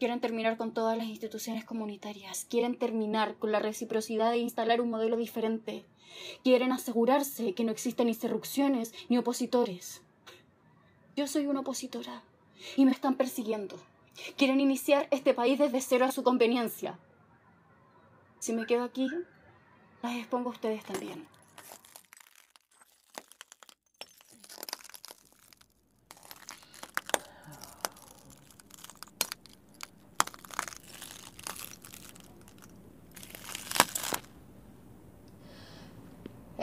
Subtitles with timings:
[0.00, 4.88] Quieren terminar con todas las instituciones comunitarias, quieren terminar con la reciprocidad de instalar un
[4.88, 5.84] modelo diferente,
[6.42, 10.00] quieren asegurarse que no existen interrupciones ni opositores.
[11.16, 12.22] Yo soy una opositora
[12.78, 13.76] y me están persiguiendo.
[14.38, 16.98] Quieren iniciar este país desde cero a su conveniencia.
[18.38, 19.06] Si me quedo aquí,
[20.02, 21.28] las expongo a ustedes también.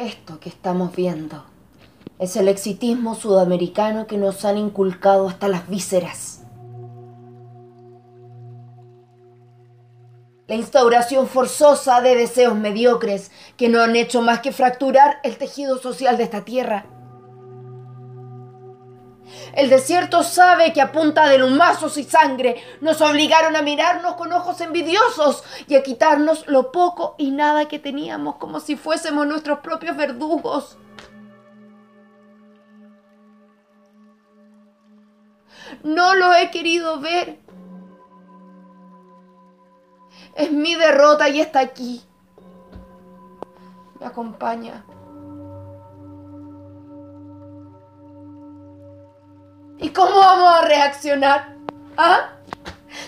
[0.08, 1.44] Esto que estamos viendo
[2.18, 6.44] es el exitismo sudamericano que nos han inculcado hasta las vísceras.
[10.48, 15.78] La instauración forzosa de deseos mediocres que no han hecho más que fracturar el tejido
[15.78, 16.86] social de esta tierra.
[19.54, 24.32] El desierto sabe que a punta de lumazos y sangre nos obligaron a mirarnos con
[24.34, 29.60] ojos envidiosos y a quitarnos lo poco y nada que teníamos como si fuésemos nuestros
[29.60, 30.78] propios verdugos.
[35.84, 37.40] No lo he querido ver.
[40.36, 42.04] Es mi derrota y está aquí.
[44.00, 44.86] Me acompaña.
[50.78, 51.56] Reaccionar?
[51.98, 52.30] ¿Ah?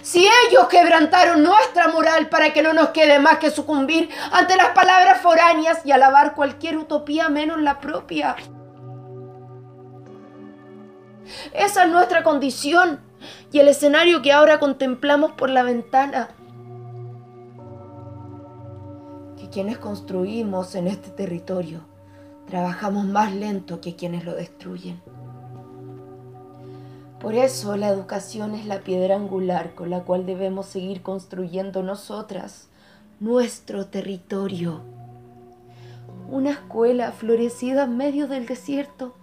[0.01, 4.69] Si ellos quebrantaron nuestra moral para que no nos quede más que sucumbir ante las
[4.69, 8.35] palabras foráneas y alabar cualquier utopía menos la propia.
[11.53, 12.99] Esa es nuestra condición
[13.51, 16.29] y el escenario que ahora contemplamos por la ventana.
[19.37, 21.81] Que quienes construimos en este territorio
[22.47, 25.01] trabajamos más lento que quienes lo destruyen.
[27.19, 32.69] Por eso la educación es la piedra angular con la cual debemos seguir construyendo nosotras
[33.19, 34.81] nuestro territorio.
[36.29, 39.15] Una escuela florecida en medio del desierto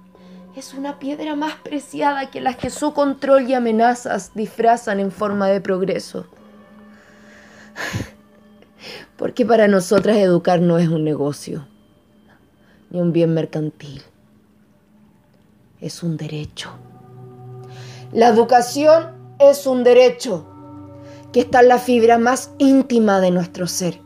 [0.54, 5.48] es una piedra más preciada que las que su control y amenazas disfrazan en forma
[5.48, 6.26] de progreso.
[9.16, 11.66] Porque para nosotras educar no es un negocio,
[12.91, 14.03] ni un bien mercantil,
[15.81, 16.72] es un derecho.
[18.12, 20.47] La educación es un derecho
[21.33, 24.00] que está en la fibra más íntima de nuestro ser.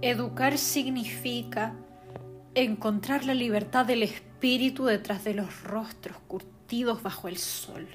[0.00, 1.74] Educar significa
[2.54, 7.86] encontrar la libertad del espíritu detrás de los rostros curtidos bajo el sol.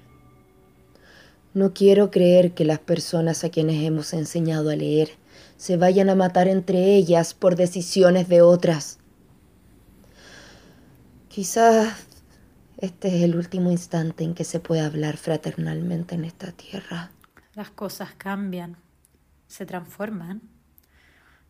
[1.53, 5.09] No quiero creer que las personas a quienes hemos enseñado a leer
[5.57, 8.99] se vayan a matar entre ellas por decisiones de otras.
[11.29, 11.93] Quizás
[12.83, 17.11] este es el último instante en que se puede hablar fraternalmente en esta tierra.
[17.55, 18.75] Las cosas cambian,
[19.47, 20.41] se transforman.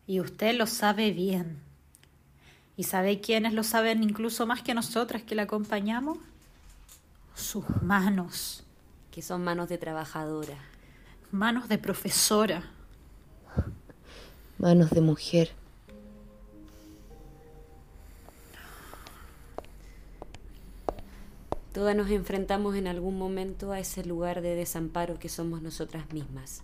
[0.06, 1.58] Y usted lo sabe bien.
[2.76, 6.18] ¿Y sabe quiénes lo saben incluso más que nosotras que la acompañamos?
[7.34, 8.62] Sus manos.
[9.10, 10.58] Que son manos de trabajadora.
[11.32, 12.62] Manos de profesora.
[14.58, 15.50] Manos de mujer.
[21.74, 26.62] Todas nos enfrentamos en algún momento a ese lugar de desamparo que somos nosotras mismas,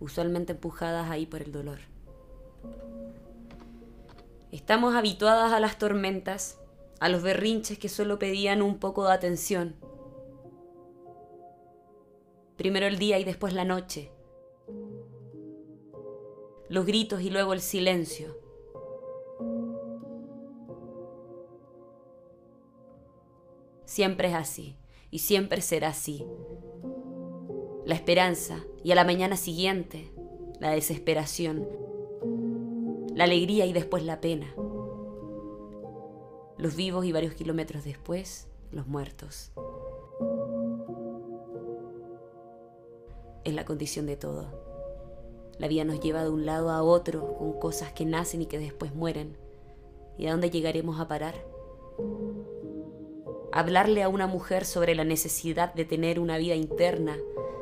[0.00, 1.78] usualmente empujadas ahí por el dolor.
[4.50, 6.58] Estamos habituadas a las tormentas,
[6.98, 9.76] a los berrinches que solo pedían un poco de atención.
[12.56, 14.10] Primero el día y después la noche.
[16.68, 18.47] Los gritos y luego el silencio
[23.98, 24.76] Siempre es así
[25.10, 26.24] y siempre será así.
[27.84, 30.12] La esperanza y a la mañana siguiente
[30.60, 31.66] la desesperación,
[33.12, 34.54] la alegría y después la pena.
[36.58, 39.50] Los vivos y varios kilómetros después, los muertos.
[43.42, 44.46] Es la condición de todo.
[45.58, 48.60] La vida nos lleva de un lado a otro con cosas que nacen y que
[48.60, 49.36] después mueren.
[50.16, 51.34] ¿Y a dónde llegaremos a parar?
[53.58, 57.16] Hablarle a una mujer sobre la necesidad de tener una vida interna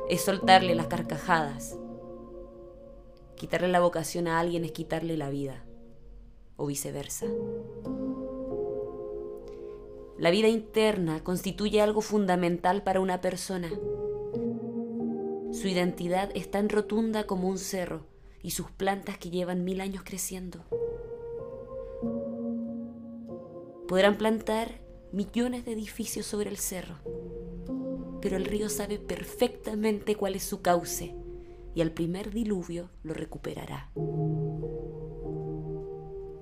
[0.07, 1.75] es soltarle las carcajadas.
[3.35, 5.65] Quitarle la vocación a alguien es quitarle la vida,
[6.55, 7.25] o viceversa.
[10.19, 13.69] La vida interna constituye algo fundamental para una persona.
[15.51, 18.05] Su identidad es tan rotunda como un cerro
[18.43, 20.59] y sus plantas que llevan mil años creciendo.
[23.87, 26.95] Podrán plantar millones de edificios sobre el cerro.
[28.21, 31.15] pero el río sabe perfectamente cuál es su cauce
[31.75, 33.91] y al primer diluvio lo recuperará.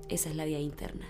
[0.08, 1.06] Esa es la vida interna.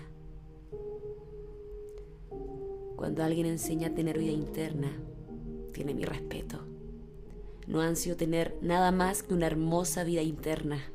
[2.97, 4.91] Cuando alguien enseña a tener vida interna,
[5.71, 6.59] tiene mi respeto.
[7.67, 10.91] No ansio tener nada más que una hermosa vida interna.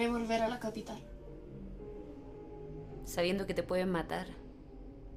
[0.00, 0.98] Intentaré volver a la capital.
[3.04, 4.28] Sabiendo que te pueden matar,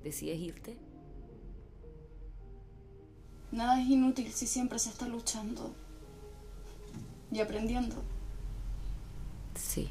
[0.04, 0.78] ¿decides irte?
[3.54, 5.74] Nada es inútil si siempre se está luchando
[7.32, 8.04] y aprendiendo.
[9.56, 9.90] Sí.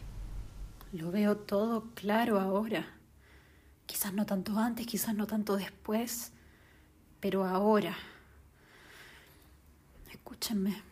[0.93, 2.85] Lo veo todo claro ahora.
[3.87, 6.33] Quizás no tanto antes, quizás no tanto después,
[7.19, 7.97] pero ahora.
[10.11, 10.83] Escúchenme.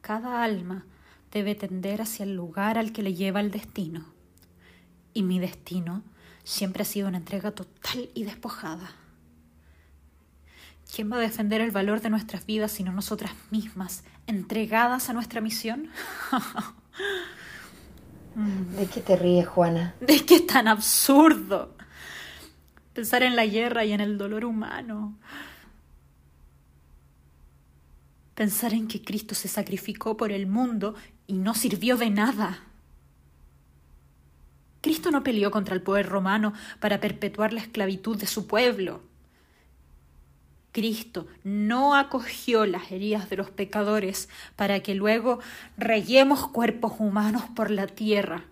[0.00, 0.86] Cada alma
[1.32, 4.04] debe tender hacia el lugar al que le lleva el destino.
[5.14, 6.02] Y mi destino
[6.44, 8.92] siempre ha sido una entrega total y despojada.
[10.94, 15.40] ¿Quién va a defender el valor de nuestras vidas sino nosotras mismas, entregadas a nuestra
[15.40, 15.88] misión?
[18.76, 19.94] ¿De qué te ríes, Juana?
[20.00, 21.74] ¿De qué es tan absurdo?
[22.92, 25.16] Pensar en la guerra y en el dolor humano.
[28.34, 30.94] Pensar en que Cristo se sacrificó por el mundo
[31.26, 32.64] y no sirvió de nada.
[34.80, 39.02] Cristo no peleó contra el poder romano para perpetuar la esclavitud de su pueblo.
[40.72, 45.38] Cristo no acogió las heridas de los pecadores para que luego
[45.76, 48.44] reyemos cuerpos humanos por la tierra.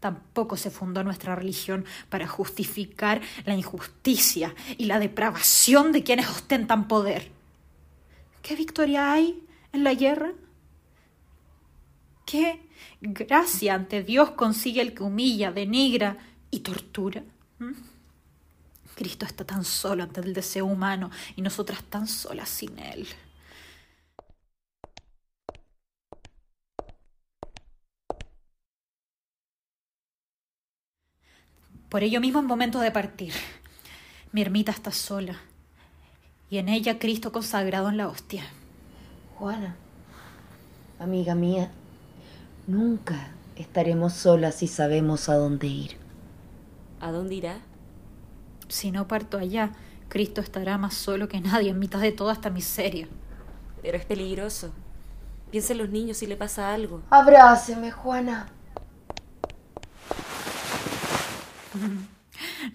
[0.00, 6.88] Tampoco se fundó nuestra religión para justificar la injusticia y la depravación de quienes ostentan
[6.88, 7.30] poder.
[8.42, 9.40] ¿Qué victoria hay
[9.72, 10.32] en la guerra?
[12.26, 12.60] ¿Qué
[13.00, 16.18] gracia ante Dios consigue el que humilla, denigra
[16.50, 17.22] y tortura?
[17.60, 17.72] ¿Mm?
[18.96, 23.06] Cristo está tan solo ante el deseo humano y nosotras tan solas sin Él.
[31.88, 33.34] Por ello mismo en momento de partir,
[34.32, 35.40] mi ermita está sola
[36.52, 38.44] y en ella Cristo consagrado en la hostia.
[39.38, 39.74] Juana,
[40.98, 41.70] amiga mía,
[42.66, 45.96] nunca estaremos solas si sabemos a dónde ir.
[47.00, 47.56] ¿A dónde irá?
[48.68, 49.70] Si no parto allá,
[50.10, 53.08] Cristo estará más solo que nadie en mitad de toda esta miseria.
[53.80, 54.72] Pero es peligroso.
[55.50, 57.00] Piensa en los niños si le pasa algo.
[57.08, 58.48] Abráceme, Juana.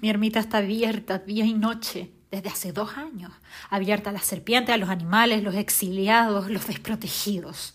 [0.02, 3.32] Mi ermita está abierta día y noche desde hace dos años,
[3.70, 7.74] abierta a las serpientes, a los animales, los exiliados, los desprotegidos.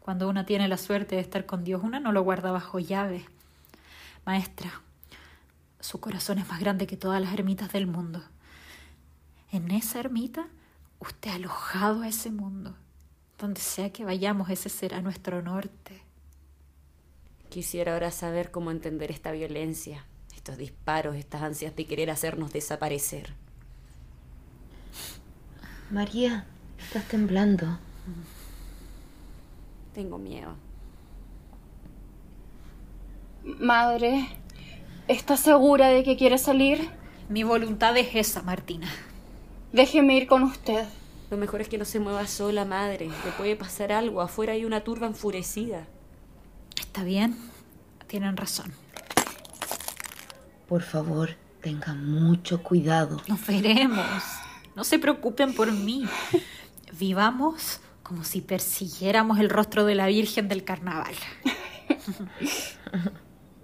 [0.00, 3.26] Cuando una tiene la suerte de estar con Dios, una no lo guarda bajo llave.
[4.24, 4.82] Maestra,
[5.80, 8.22] su corazón es más grande que todas las ermitas del mundo.
[9.52, 10.48] En esa ermita,
[10.98, 12.74] usted ha alojado a ese mundo.
[13.38, 16.02] Donde sea que vayamos, ese será nuestro norte.
[17.50, 20.04] Quisiera ahora saber cómo entender esta violencia,
[20.34, 23.34] estos disparos, estas ansias de querer hacernos desaparecer.
[25.90, 26.44] María,
[26.78, 27.78] estás temblando.
[29.94, 30.54] Tengo miedo.
[33.44, 34.26] Madre,
[35.06, 36.90] ¿estás segura de que quiere salir?
[37.28, 38.88] Mi voluntad es esa, Martina.
[39.72, 40.86] Déjeme ir con usted.
[41.30, 43.06] Lo mejor es que no se mueva sola, madre.
[43.06, 44.20] Le puede pasar algo.
[44.20, 45.86] Afuera hay una turba enfurecida.
[46.78, 47.36] Está bien.
[48.06, 48.72] Tienen razón.
[50.68, 53.20] Por favor, tenga mucho cuidado.
[53.28, 54.22] Nos veremos.
[54.76, 56.04] No se preocupen por mí.
[56.98, 61.14] Vivamos como si persiguiéramos el rostro de la Virgen del Carnaval.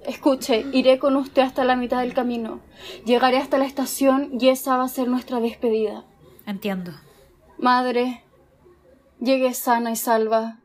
[0.07, 2.61] Escuche, iré con usted hasta la mitad del camino.
[3.05, 6.05] Llegaré hasta la estación y esa va a ser nuestra despedida.
[6.47, 6.93] Entiendo.
[7.59, 8.25] Madre,
[9.21, 10.62] llegue sana y salva.